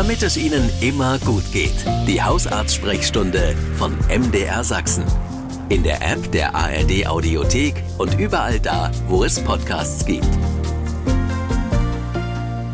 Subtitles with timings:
[0.00, 1.74] damit es Ihnen immer gut geht.
[2.08, 5.04] Die Hausarzt-Sprechstunde von MDR Sachsen.
[5.68, 10.26] In der App der ARD Audiothek und überall da, wo es Podcasts gibt.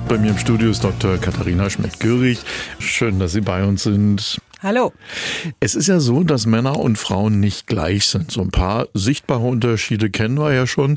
[0.09, 1.19] Bei mir im Studio ist Dr.
[1.19, 2.39] Katharina Schmidt-Görig.
[2.79, 4.41] Schön, dass Sie bei uns sind.
[4.63, 4.93] Hallo.
[5.59, 8.31] Es ist ja so, dass Männer und Frauen nicht gleich sind.
[8.31, 10.97] So ein paar sichtbare Unterschiede kennen wir ja schon.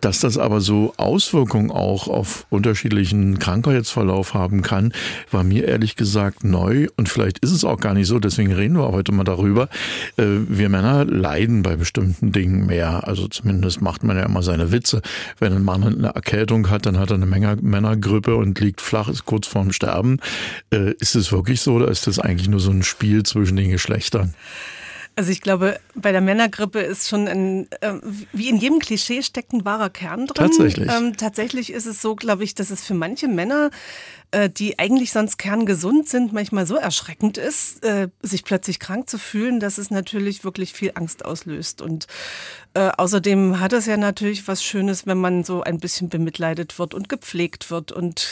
[0.00, 4.92] Dass das aber so Auswirkungen auch auf unterschiedlichen Krankheitsverlauf haben kann,
[5.30, 8.76] war mir ehrlich gesagt neu und vielleicht ist es auch gar nicht so, deswegen reden
[8.76, 9.68] wir heute mal darüber.
[10.16, 14.72] Äh, wir Männer leiden bei bestimmten Dingen mehr, also zumindest macht man ja immer seine
[14.72, 15.02] Witze.
[15.38, 19.08] Wenn ein Mann eine Erkältung hat, dann hat er eine Menge Männergrippe und liegt flach,
[19.08, 20.18] ist kurz vorm Sterben.
[20.72, 23.70] Äh, ist es wirklich so oder ist das eigentlich nur so ein Spiel zwischen den
[23.70, 24.34] Geschlechtern?
[25.16, 27.94] Also ich glaube, bei der Männergrippe ist schon ein, äh,
[28.32, 30.46] wie in jedem Klischee steckt ein wahrer Kern drin.
[30.46, 30.90] Tatsächlich.
[30.90, 33.70] Ähm, tatsächlich ist es so, glaube ich, dass es für manche Männer
[34.32, 39.18] äh, die eigentlich sonst kerngesund sind, manchmal so erschreckend ist, äh, sich plötzlich krank zu
[39.18, 41.82] fühlen, dass es natürlich wirklich viel Angst auslöst.
[41.82, 42.06] Und
[42.74, 46.94] äh, außerdem hat es ja natürlich was Schönes, wenn man so ein bisschen bemitleidet wird
[46.94, 48.28] und gepflegt wird und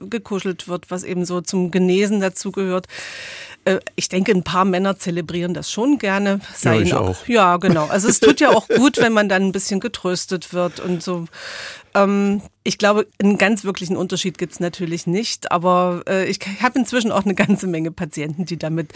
[0.00, 2.86] gekuschelt wird, was eben so zum Genesen dazugehört.
[3.66, 6.13] Äh, ich denke, ein paar Männer zelebrieren das schon gerne.
[6.54, 7.08] Sei ja, ich auch.
[7.08, 7.26] auch.
[7.26, 7.86] Ja, genau.
[7.86, 11.26] Also es tut ja auch gut, wenn man dann ein bisschen getröstet wird und so
[11.94, 17.12] ähm, ich glaube, einen ganz wirklichen Unterschied gibt's natürlich nicht, aber äh, ich habe inzwischen
[17.12, 18.92] auch eine ganze Menge Patienten, die damit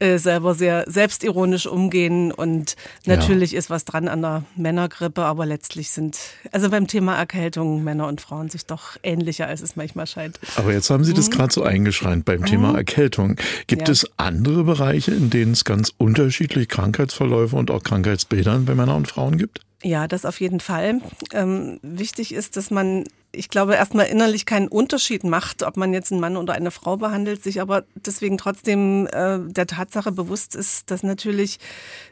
[0.00, 2.74] äh, selber sehr selbstironisch umgehen und
[3.06, 3.58] natürlich ja.
[3.58, 6.18] ist was dran an der Männergrippe, aber letztlich sind,
[6.50, 10.40] also beim Thema Erkältung Männer und Frauen sich doch ähnlicher, als es manchmal scheint.
[10.56, 11.34] Aber jetzt haben Sie das mhm.
[11.34, 12.76] gerade so eingeschränkt beim Thema mhm.
[12.76, 13.36] Erkältung.
[13.68, 13.92] Gibt ja.
[13.92, 19.08] es andere Bereiche, in denen es ganz unterschiedliche Krankheitsverläufe und auch Krankheitsbildern bei Männern und
[19.08, 19.60] Frauen gibt?
[19.82, 21.00] Ja, das auf jeden Fall.
[21.32, 26.12] Ähm, wichtig ist, dass man, ich glaube, erstmal innerlich keinen Unterschied macht, ob man jetzt
[26.12, 30.90] einen Mann oder eine Frau behandelt, sich aber deswegen trotzdem äh, der Tatsache bewusst ist,
[30.92, 31.58] dass natürlich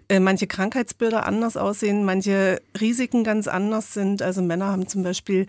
[0.08, 4.20] äh, manche Krankheitsbilder anders aussehen, manche Risiken ganz anders sind.
[4.20, 5.46] Also Männer haben zum Beispiel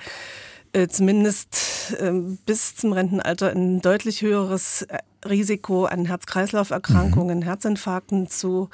[0.74, 2.12] äh, zumindest äh,
[2.46, 7.44] bis zum Rentenalter ein deutlich höheres äh, Risiko an Herz-Kreislauf-Erkrankungen, mhm.
[7.44, 8.70] Herzinfarkten zu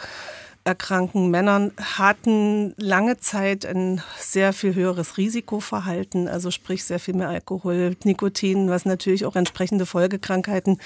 [0.67, 7.29] erkranken Männern hatten lange Zeit ein sehr viel höheres Risikoverhalten, also sprich sehr viel mehr
[7.29, 10.79] Alkohol, Nikotin, was natürlich auch entsprechende Folgekrankheiten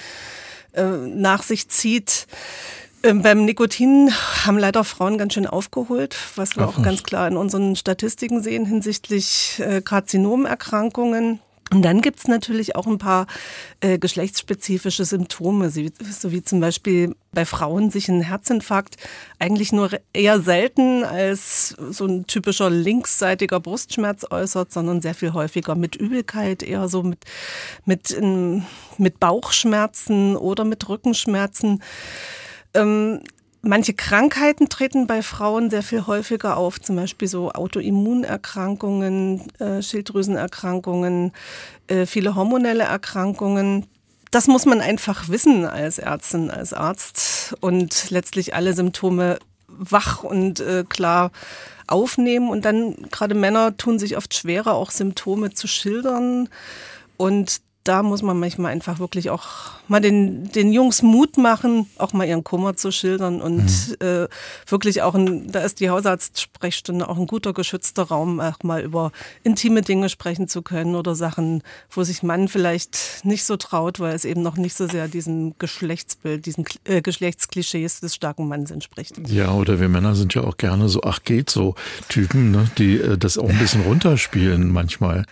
[0.72, 2.28] äh, nach sich zieht.
[3.02, 4.12] Ähm, beim Nikotin
[4.46, 8.64] haben leider Frauen ganz schön aufgeholt, was wir auch ganz klar in unseren Statistiken sehen
[8.64, 11.40] hinsichtlich äh, Karzinomerkrankungen.
[11.72, 13.26] Und dann gibt's natürlich auch ein paar
[13.80, 18.96] äh, geschlechtsspezifische Symptome, so wie zum Beispiel bei Frauen sich ein Herzinfarkt
[19.38, 25.74] eigentlich nur eher selten als so ein typischer linksseitiger Brustschmerz äußert, sondern sehr viel häufiger
[25.74, 27.24] mit Übelkeit, eher so mit,
[27.86, 28.14] mit,
[28.98, 31.82] mit Bauchschmerzen oder mit Rückenschmerzen.
[32.74, 33.20] Ähm,
[33.64, 41.32] Manche Krankheiten treten bei Frauen sehr viel häufiger auf, zum Beispiel so Autoimmunerkrankungen, äh, Schilddrüsenerkrankungen,
[41.86, 43.86] äh, viele hormonelle Erkrankungen.
[44.32, 50.58] Das muss man einfach wissen als Ärztin, als Arzt und letztlich alle Symptome wach und
[50.58, 51.30] äh, klar
[51.86, 52.50] aufnehmen.
[52.50, 56.48] Und dann gerade Männer tun sich oft schwerer, auch Symptome zu schildern.
[57.16, 62.12] Und da muss man manchmal einfach wirklich auch mal den, den Jungs Mut machen, auch
[62.12, 64.06] mal ihren Kummer zu schildern und mhm.
[64.06, 64.28] äh,
[64.66, 69.12] wirklich auch, ein, da ist die Hausarztsprechstunde auch ein guter geschützter Raum, auch mal über
[69.42, 74.14] intime Dinge sprechen zu können oder Sachen, wo sich Mann vielleicht nicht so traut, weil
[74.14, 79.16] es eben noch nicht so sehr diesem Geschlechtsbild, diesen äh, Geschlechtsklischees des starken Manns entspricht.
[79.28, 81.74] Ja, oder wir Männer sind ja auch gerne so, ach geht so
[82.08, 85.24] Typen, ne, die äh, das auch ein bisschen runterspielen manchmal.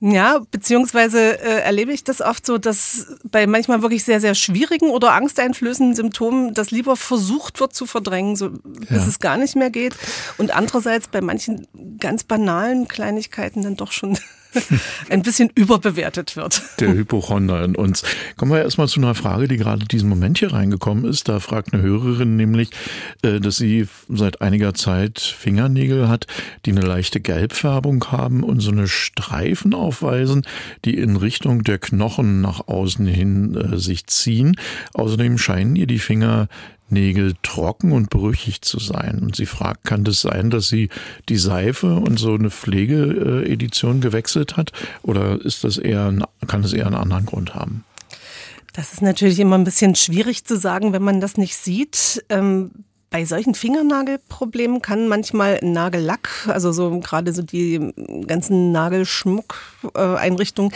[0.00, 4.88] Ja, beziehungsweise äh, erlebe ich das oft so, dass bei manchmal wirklich sehr, sehr schwierigen
[4.88, 9.06] oder angsteinflößenden Symptomen das lieber versucht wird zu verdrängen, so bis ja.
[9.06, 9.94] es gar nicht mehr geht.
[10.38, 11.66] Und andererseits bei manchen
[12.00, 14.18] ganz banalen Kleinigkeiten dann doch schon
[15.10, 16.62] ein bisschen überbewertet wird.
[16.80, 18.02] Der Hypochonder in uns.
[18.36, 21.28] Kommen wir erstmal zu einer Frage, die gerade diesen Moment hier reingekommen ist.
[21.28, 22.70] Da fragt eine Hörerin nämlich,
[23.22, 26.26] äh, dass sie seit einiger Zeit Fingernägel hat,
[26.66, 30.46] die eine leichte Gelbfärbung haben und so eine Streifen aufweisen,
[30.84, 34.56] die in Richtung der Knochen nach außen hin äh, sich ziehen.
[34.94, 36.48] Außerdem scheinen ihr die Finger
[36.88, 39.20] Nägel trocken und brüchig zu sein.
[39.22, 40.90] Und sie fragt, kann das sein, dass sie
[41.28, 44.72] die Seife und so eine Pflegeedition gewechselt hat?
[45.02, 46.14] Oder ist das eher,
[46.46, 47.84] kann das eher einen anderen Grund haben?
[48.72, 52.24] Das ist natürlich immer ein bisschen schwierig zu sagen, wenn man das nicht sieht.
[52.28, 52.70] Ähm
[53.10, 57.92] Bei solchen Fingernagelproblemen kann manchmal Nagellack, also so gerade so die
[58.26, 60.72] ganzen Nagelschmuckeinrichtungen,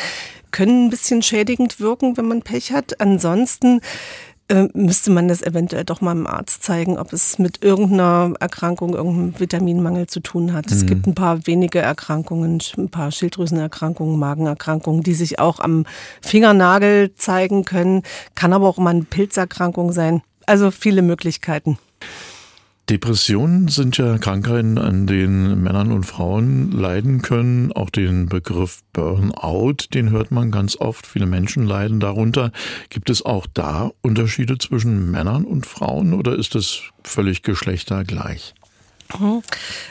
[0.53, 3.01] können ein bisschen schädigend wirken, wenn man Pech hat.
[3.01, 3.81] Ansonsten
[4.49, 8.95] äh, müsste man das eventuell doch mal dem Arzt zeigen, ob es mit irgendeiner Erkrankung,
[8.95, 10.67] irgendeinem Vitaminmangel zu tun hat.
[10.67, 10.73] Mhm.
[10.73, 15.85] Es gibt ein paar wenige Erkrankungen, ein paar Schilddrüsenerkrankungen, Magenerkrankungen, die sich auch am
[16.23, 18.03] Fingernagel zeigen können.
[18.35, 20.23] Kann aber auch mal eine Pilzerkrankung sein.
[20.47, 21.79] Also viele Möglichkeiten.
[22.91, 27.71] Depressionen sind ja Krankheiten, an denen Männern und Frauen leiden können.
[27.73, 31.07] Auch den Begriff Burnout, den hört man ganz oft.
[31.07, 32.51] Viele Menschen leiden darunter.
[32.89, 38.55] Gibt es auch da Unterschiede zwischen Männern und Frauen oder ist es völlig geschlechtergleich?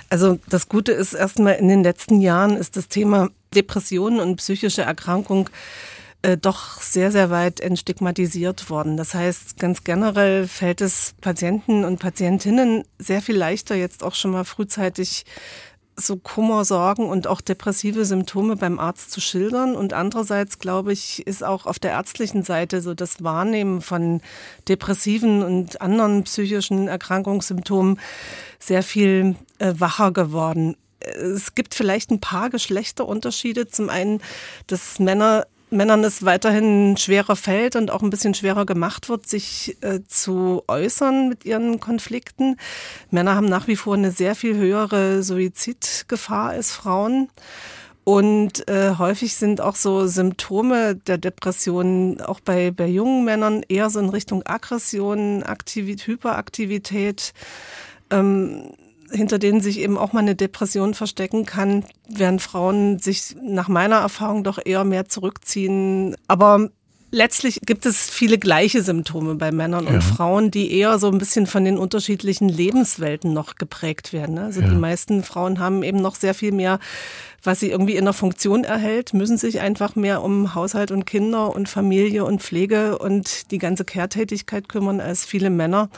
[0.10, 4.82] Also das Gute ist erstmal in den letzten Jahren ist das Thema Depressionen und psychische
[4.82, 5.50] Erkrankung
[6.28, 8.98] äh, doch sehr, sehr weit entstigmatisiert worden.
[8.98, 14.32] Das heißt, ganz generell fällt es Patienten und Patientinnen sehr viel leichter, jetzt auch schon
[14.32, 15.26] mal frühzeitig
[15.96, 19.76] so Kummer, Sorgen und auch depressive Symptome beim Arzt zu schildern.
[19.76, 24.22] Und andererseits, glaube ich, ist auch auf der ärztlichen Seite so das Wahrnehmen von
[24.68, 28.02] depressiven und anderen psychischen Erkrankungssymptomen
[28.60, 30.76] sehr viel äh, wacher geworden.
[31.00, 33.68] Es gibt vielleicht ein paar Geschlechterunterschiede.
[33.68, 34.22] Zum einen,
[34.68, 39.78] dass Männer Männern es weiterhin schwerer fällt und auch ein bisschen schwerer gemacht wird, sich
[39.82, 42.56] äh, zu äußern mit ihren Konflikten.
[43.12, 47.30] Männer haben nach wie vor eine sehr viel höhere Suizidgefahr als Frauen.
[48.06, 53.90] Und äh, häufig sind auch so Symptome der Depression auch bei, bei jungen Männern eher
[53.90, 57.34] so in Richtung Aggression, Aktivität, Hyperaktivität.
[58.10, 58.72] Ähm,
[59.12, 63.98] hinter denen sich eben auch mal eine Depression verstecken kann, während Frauen sich nach meiner
[63.98, 66.16] Erfahrung doch eher mehr zurückziehen.
[66.28, 66.70] Aber
[67.12, 69.92] letztlich gibt es viele gleiche Symptome bei Männern ja.
[69.92, 74.36] und Frauen, die eher so ein bisschen von den unterschiedlichen Lebenswelten noch geprägt werden.
[74.36, 74.44] Ne?
[74.44, 74.68] Also ja.
[74.68, 76.80] die meisten Frauen haben eben noch sehr viel mehr,
[77.44, 81.56] was sie irgendwie in der Funktion erhält, müssen sich einfach mehr um Haushalt und Kinder
[81.56, 85.90] und Familie und Pflege und die ganze Kehrtätigkeit kümmern als viele Männer.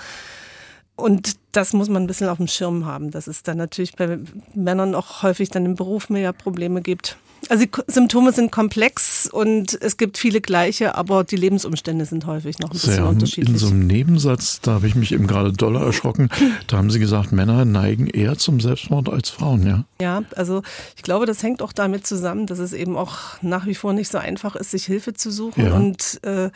[0.99, 4.19] Und das muss man ein bisschen auf dem Schirm haben, dass es dann natürlich bei
[4.53, 7.17] Männern auch häufig dann im Beruf mehr Probleme gibt.
[7.47, 12.59] Also die Symptome sind komplex und es gibt viele gleiche, aber die Lebensumstände sind häufig
[12.59, 13.49] noch ein bisschen Sehr, unterschiedlich.
[13.49, 16.29] In so einem Nebensatz, da habe ich mich eben gerade doller erschrocken,
[16.67, 19.85] da haben Sie gesagt, Männer neigen eher zum Selbstmord als Frauen, ja?
[20.01, 20.61] Ja, also
[20.95, 24.11] ich glaube, das hängt auch damit zusammen, dass es eben auch nach wie vor nicht
[24.11, 25.65] so einfach ist, sich Hilfe zu suchen.
[25.65, 25.73] Ja.
[25.73, 26.49] Und äh,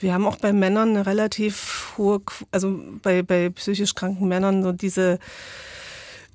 [0.00, 2.20] wir haben auch bei Männern eine relativ hohe,
[2.50, 5.18] also bei, bei psychisch kranken Männern so diese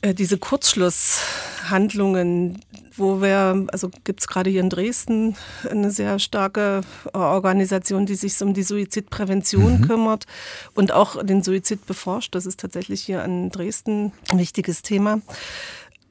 [0.03, 2.61] diese Kurzschlusshandlungen,
[2.97, 5.35] wo wir, also gibt es gerade hier in Dresden
[5.69, 6.81] eine sehr starke
[7.13, 9.87] Organisation, die sich um die Suizidprävention mhm.
[9.87, 10.25] kümmert
[10.73, 12.35] und auch den Suizid beforscht.
[12.35, 15.21] Das ist tatsächlich hier in Dresden ein wichtiges Thema.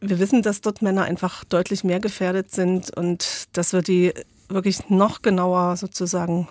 [0.00, 4.12] Wir wissen, dass dort Männer einfach deutlich mehr gefährdet sind und dass wir die
[4.48, 6.48] wirklich noch genauer sozusagen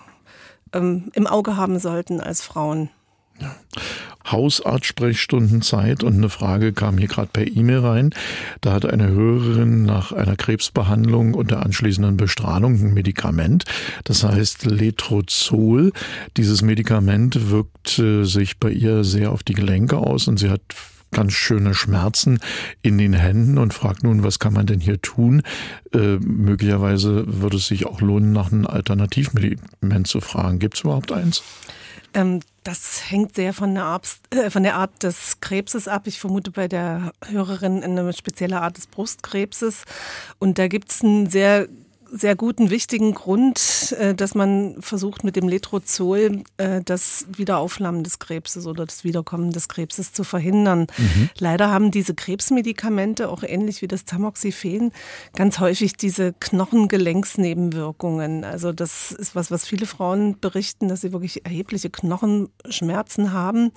[0.74, 2.90] ähm, im Auge haben sollten als Frauen.
[3.40, 3.56] Ja.
[4.32, 8.10] Hausarzt-Sprechstundenzeit und eine Frage kam hier gerade per E-Mail rein.
[8.62, 13.66] Da hat eine Hörerin nach einer Krebsbehandlung und der anschließenden Bestrahlung ein Medikament,
[14.04, 15.92] das heißt Letrozol.
[16.38, 20.62] Dieses Medikament wirkt äh, sich bei ihr sehr auf die Gelenke aus und sie hat
[21.12, 22.40] ganz schöne Schmerzen
[22.82, 25.42] in den Händen und fragt nun, was kann man denn hier tun?
[25.94, 30.60] Äh, möglicherweise würde es sich auch lohnen, nach einem Alternativmedikament zu fragen.
[30.60, 31.44] Gibt es überhaupt eins?
[32.14, 36.08] Ähm, das hängt sehr von der, Art, äh, von der Art des Krebses ab.
[36.08, 39.84] Ich vermute bei der Hörerin eine spezielle Art des Brustkrebses.
[40.40, 41.68] Und da gibt es einen sehr
[42.12, 48.20] sehr guten, wichtigen Grund, äh, dass man versucht, mit dem Letrozol äh, das Wiederauflammen des
[48.20, 50.88] Krebses oder das Wiederkommen des Krebses zu verhindern.
[50.98, 51.30] Mhm.
[51.38, 54.92] Leider haben diese Krebsmedikamente, auch ähnlich wie das Tamoxifen,
[55.36, 58.44] ganz häufig diese Knochengelenksnebenwirkungen.
[58.44, 63.72] Also das ist was, was viele Frauen berichten, dass sie wirklich erhebliche Knochenschmerzen haben.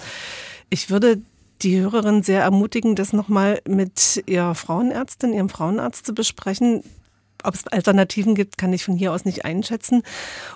[0.71, 1.21] Ich würde
[1.63, 6.83] die Hörerin sehr ermutigen, das nochmal mit ihrer Frauenärztin, ihrem Frauenarzt zu besprechen.
[7.45, 10.03] Ob es Alternativen gibt, kann ich von hier aus nicht einschätzen.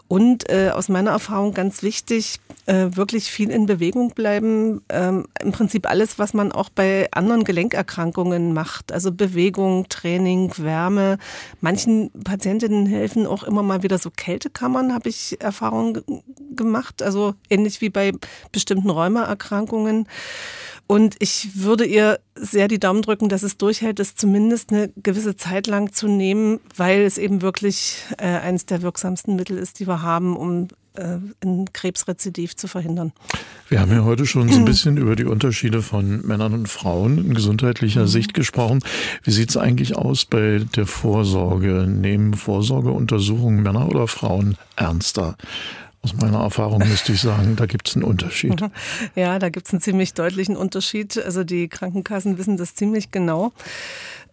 [0.08, 4.82] Und äh, aus meiner Erfahrung ganz wichtig, äh, wirklich viel in Bewegung bleiben.
[4.88, 8.92] Ähm, Im Prinzip alles, was man auch bei anderen Gelenkerkrankungen macht.
[8.92, 11.18] Also Bewegung, Training, Wärme.
[11.60, 15.98] Manchen Patientinnen helfen auch immer mal wieder so Kältekammern, habe ich Erfahrung
[16.54, 17.02] gemacht.
[17.02, 18.12] Also ähnlich wie bei
[18.52, 20.06] bestimmten Rheumaerkrankungen.
[20.86, 25.36] Und ich würde ihr sehr die Daumen drücken, dass es durchhält, es zumindest eine gewisse
[25.36, 29.88] Zeit lang zu nehmen, weil es eben wirklich äh, eines der wirksamsten Mittel ist, die
[29.88, 33.12] wir haben, um äh, ein Krebsrezidiv zu verhindern.
[33.68, 37.18] Wir haben ja heute schon so ein bisschen über die Unterschiede von Männern und Frauen
[37.18, 38.08] in gesundheitlicher mhm.
[38.08, 38.80] Sicht gesprochen.
[39.24, 41.86] Wie sieht es eigentlich aus bei der Vorsorge?
[41.88, 45.36] Nehmen Vorsorgeuntersuchungen Männer oder Frauen ernster?
[46.06, 48.62] Aus meiner Erfahrung müsste ich sagen, da gibt es einen Unterschied.
[49.16, 51.18] Ja, da gibt es einen ziemlich deutlichen Unterschied.
[51.18, 53.52] Also die Krankenkassen wissen das ziemlich genau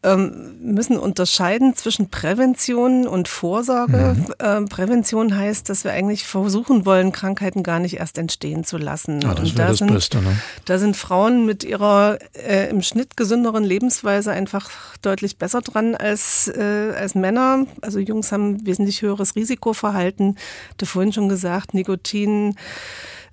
[0.03, 4.15] ähm, müssen unterscheiden zwischen Prävention und Vorsorge.
[4.17, 4.25] Mhm.
[4.39, 9.21] Ähm, Prävention heißt, dass wir eigentlich versuchen wollen, Krankheiten gar nicht erst entstehen zu lassen.
[9.21, 10.21] Ja, das wäre da das sind, Beste.
[10.21, 10.37] Ne?
[10.65, 14.69] Da sind Frauen mit ihrer äh, im Schnitt gesünderen Lebensweise einfach
[15.01, 17.65] deutlich besser dran als, äh, als Männer.
[17.81, 20.37] Also Jungs haben wesentlich höheres Risikoverhalten.
[20.77, 22.55] Du vorhin schon gesagt, Nikotin,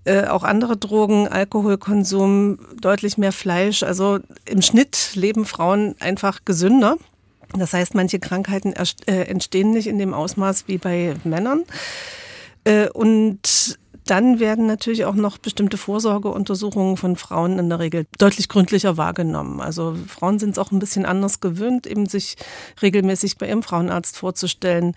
[0.04, 3.82] äh, auch andere Drogen, Alkoholkonsum, deutlich mehr Fleisch.
[3.82, 6.96] Also im Schnitt leben Frauen einfach gesünder.
[7.52, 8.74] Das heißt, manche Krankheiten
[9.06, 11.64] äh, entstehen nicht in dem Ausmaß wie bei Männern.
[12.64, 13.78] Äh, und
[14.10, 19.60] dann werden natürlich auch noch bestimmte Vorsorgeuntersuchungen von Frauen in der Regel deutlich gründlicher wahrgenommen.
[19.60, 22.36] Also Frauen sind es auch ein bisschen anders gewöhnt, eben sich
[22.82, 24.94] regelmäßig bei ihrem Frauenarzt vorzustellen.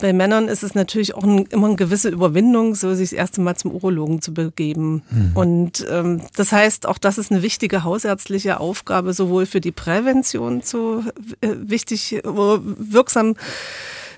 [0.00, 3.40] Bei Männern ist es natürlich auch ein, immer eine gewisse Überwindung, so sich das erste
[3.40, 5.02] Mal zum Urologen zu begeben.
[5.10, 5.30] Mhm.
[5.34, 10.62] Und ähm, das heißt, auch das ist eine wichtige hausärztliche Aufgabe, sowohl für die Prävention
[10.62, 11.04] zu
[11.40, 13.36] äh, wichtig, wirksam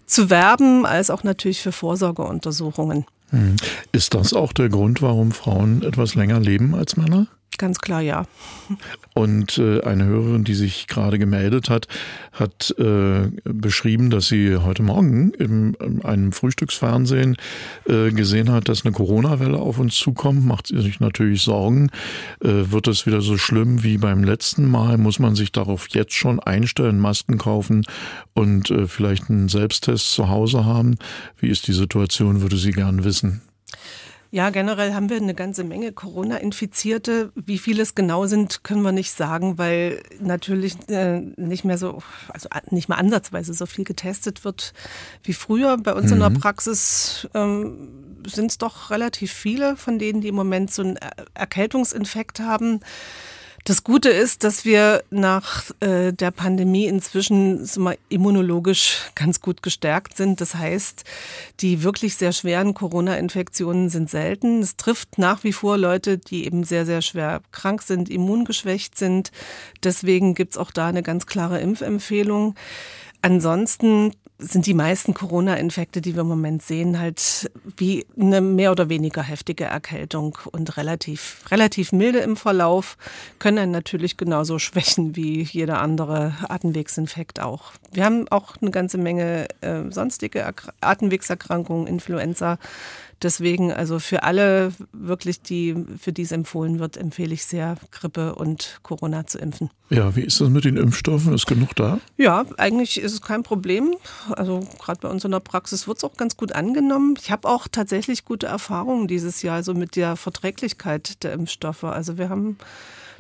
[0.07, 3.05] zu werben, als auch natürlich für Vorsorgeuntersuchungen.
[3.33, 3.57] Hm.
[3.93, 7.27] Ist das auch der Grund, warum Frauen etwas länger leben als Männer?
[7.59, 8.25] Ganz klar, ja.
[9.15, 11.87] Und äh, eine Hörerin, die sich gerade gemeldet hat,
[12.33, 17.37] hat äh, beschrieben, dass sie heute Morgen in, in einem Frühstücksfernsehen
[17.87, 20.47] äh, gesehen hat, dass eine Corona-Welle auf uns zukommt.
[20.47, 21.91] Macht sie sich natürlich Sorgen.
[22.43, 24.97] Äh, wird es wieder so schlimm wie beim letzten Mal?
[24.97, 27.85] Muss man sich darauf jetzt schon einstellen, Masken kaufen
[28.33, 30.97] und äh, vielleicht einen Selbsttest zu Hause haben?
[31.37, 33.43] Wie ist die Situation, würde sie gern wissen.
[34.35, 37.33] Ja, generell haben wir eine ganze Menge Corona-Infizierte.
[37.35, 42.03] Wie viele es genau sind, können wir nicht sagen, weil natürlich äh, nicht mehr so,
[42.29, 44.73] also nicht mehr ansatzweise so viel getestet wird
[45.23, 45.77] wie früher.
[45.77, 46.13] Bei uns mhm.
[46.15, 46.41] in der mhm.
[46.41, 47.91] Praxis ähm,
[48.27, 50.99] sind es doch relativ viele von denen, die im Moment so einen
[51.35, 52.81] Erkältungsinfekt haben.
[53.65, 57.69] Das Gute ist, dass wir nach äh, der Pandemie inzwischen
[58.09, 60.41] immunologisch ganz gut gestärkt sind.
[60.41, 61.05] Das heißt,
[61.61, 64.63] die wirklich sehr schweren Corona-Infektionen sind selten.
[64.63, 69.31] Es trifft nach wie vor Leute, die eben sehr, sehr schwer krank sind, immungeschwächt sind.
[69.85, 72.57] Deswegen gibt's auch da eine ganz klare Impfempfehlung.
[73.21, 74.11] Ansonsten
[74.43, 79.23] sind die meisten Corona-Infekte, die wir im Moment sehen, halt wie eine mehr oder weniger
[79.23, 82.97] heftige Erkältung und relativ, relativ milde im Verlauf,
[83.39, 87.73] können natürlich genauso schwächen wie jeder andere Atemwegsinfekt auch.
[87.93, 92.59] Wir haben auch eine ganze Menge äh, sonstige Atemwegserkrankungen, Influenza,
[93.23, 98.35] Deswegen, also für alle wirklich, die, für die es empfohlen wird, empfehle ich sehr, Grippe
[98.35, 99.71] und Corona zu impfen.
[99.91, 101.35] Ja, wie ist das mit den Impfstoffen?
[101.35, 102.01] Ist genug da?
[102.17, 103.95] Ja, eigentlich ist es kein Problem.
[104.31, 107.15] Also gerade bei uns in der Praxis wird es auch ganz gut angenommen.
[107.21, 111.85] Ich habe auch tatsächlich gute Erfahrungen dieses Jahr, also mit der Verträglichkeit der Impfstoffe.
[111.85, 112.57] Also wir haben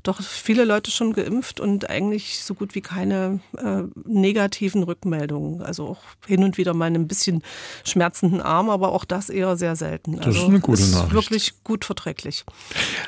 [0.02, 5.62] doch viele Leute schon geimpft und eigentlich so gut wie keine äh, negativen Rückmeldungen.
[5.62, 7.42] Also auch hin und wieder mal ein bisschen
[7.85, 10.16] schmerzenden Arm, aber auch das eher sehr selten.
[10.16, 11.12] Das also ist eine gute ist Nachricht.
[11.12, 12.44] Wirklich gut verträglich.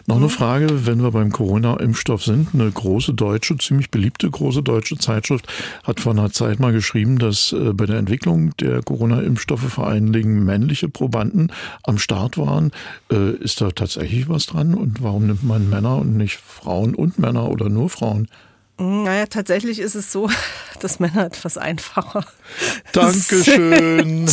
[0.07, 0.31] Noch eine mhm.
[0.31, 2.49] Frage, wenn wir beim Corona-Impfstoff sind.
[2.55, 5.49] Eine große deutsche, ziemlich beliebte große deutsche Zeitschrift
[5.83, 10.13] hat vor einer Zeit mal geschrieben, dass äh, bei der Entwicklung der Corona-Impfstoffe vor allen
[10.13, 11.51] Dingen männliche Probanden
[11.83, 12.71] am Start waren.
[13.11, 14.75] Äh, ist da tatsächlich was dran?
[14.75, 16.84] Und warum nimmt man Männer und nicht Frauen?
[16.85, 18.29] Frauen und Männer oder nur Frauen?
[18.77, 20.29] Naja, tatsächlich ist es so,
[20.81, 22.25] dass Männer etwas einfacher
[22.93, 24.29] Dankeschön.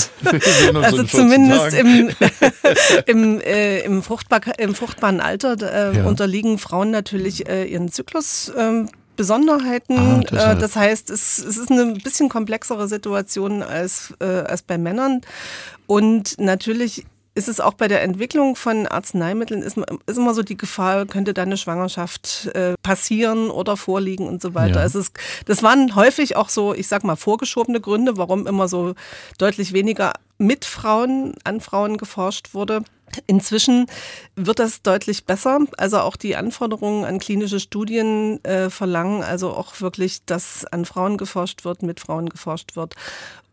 [0.74, 2.10] also zumindest im,
[3.06, 6.06] im, äh, im, Fruchtbar, im, fruchtbaren Alter äh, ja.
[6.06, 8.52] unterliegen Frauen natürlich äh, ihren Zyklus.
[8.58, 10.26] Ähm, Besonderheiten.
[10.32, 15.22] Ah, das heißt, es, es, ist eine bisschen komplexere Situation als, äh, als bei Männern.
[15.86, 20.58] Und natürlich ist es auch bei der Entwicklung von Arzneimitteln, ist, ist immer so die
[20.58, 24.76] Gefahr, könnte da eine Schwangerschaft äh, passieren oder vorliegen und so weiter.
[24.76, 24.82] Ja.
[24.82, 25.14] Also es,
[25.46, 28.96] das waren häufig auch so, ich sag mal, vorgeschobene Gründe, warum immer so
[29.38, 32.84] deutlich weniger mit Frauen an Frauen geforscht wurde.
[33.28, 33.88] Inzwischen
[34.36, 35.60] wird das deutlich besser.
[35.78, 41.18] Also auch die Anforderungen an klinische Studien äh, verlangen also auch wirklich, dass an Frauen
[41.18, 42.96] geforscht wird, mit Frauen geforscht wird.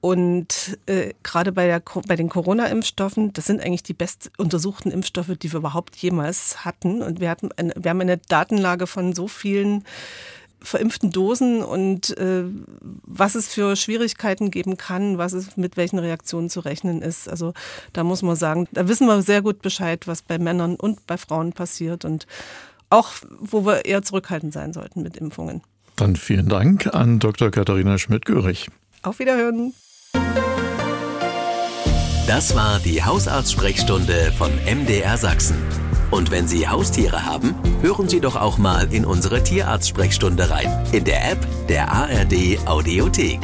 [0.00, 5.52] Und äh, gerade bei, bei den Corona-Impfstoffen, das sind eigentlich die best untersuchten Impfstoffe, die
[5.52, 7.02] wir überhaupt jemals hatten.
[7.02, 9.84] Und wir, hatten eine, wir haben eine Datenlage von so vielen
[10.62, 12.44] verimpften Dosen und äh,
[13.02, 17.28] was es für Schwierigkeiten geben kann, was es mit welchen Reaktionen zu rechnen ist.
[17.28, 17.52] Also
[17.92, 21.16] da muss man sagen, da wissen wir sehr gut Bescheid, was bei Männern und bei
[21.16, 22.26] Frauen passiert und
[22.90, 25.62] auch, wo wir eher zurückhaltend sein sollten mit Impfungen.
[25.96, 27.50] Dann vielen Dank an Dr.
[27.50, 28.68] Katharina Schmidt-Görig.
[29.02, 29.74] Auf Wiederhören.
[32.26, 35.56] Das war die Hausarztsprechstunde von MDR Sachsen.
[36.10, 40.86] Und wenn Sie Haustiere haben, hören Sie doch auch mal in unsere Tierarzt-Sprechstunde rein.
[40.92, 43.40] In der App der ARD Audiothek.